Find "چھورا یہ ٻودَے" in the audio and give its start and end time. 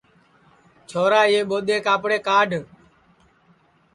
0.89-1.77